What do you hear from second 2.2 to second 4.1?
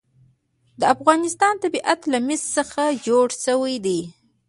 مس څخه جوړ شوی دی.